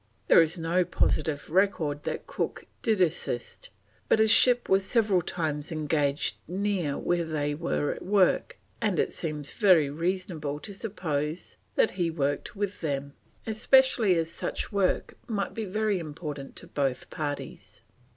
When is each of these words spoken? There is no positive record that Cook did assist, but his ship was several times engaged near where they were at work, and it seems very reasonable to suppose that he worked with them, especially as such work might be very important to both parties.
There 0.29 0.41
is 0.41 0.57
no 0.57 0.83
positive 0.83 1.51
record 1.51 2.05
that 2.05 2.25
Cook 2.25 2.65
did 2.81 3.01
assist, 3.01 3.69
but 4.09 4.17
his 4.17 4.31
ship 4.31 4.67
was 4.67 4.83
several 4.83 5.21
times 5.21 5.71
engaged 5.71 6.37
near 6.47 6.97
where 6.97 7.23
they 7.23 7.53
were 7.53 7.91
at 7.93 8.01
work, 8.03 8.57
and 8.81 8.97
it 8.97 9.13
seems 9.13 9.53
very 9.53 9.91
reasonable 9.91 10.59
to 10.61 10.73
suppose 10.73 11.57
that 11.75 11.91
he 11.91 12.09
worked 12.09 12.55
with 12.55 12.81
them, 12.81 13.13
especially 13.45 14.15
as 14.17 14.31
such 14.31 14.71
work 14.71 15.19
might 15.27 15.53
be 15.53 15.65
very 15.65 15.99
important 15.99 16.55
to 16.55 16.65
both 16.67 17.11
parties. 17.11 17.83